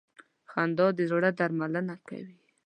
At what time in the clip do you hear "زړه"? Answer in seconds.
1.11-1.29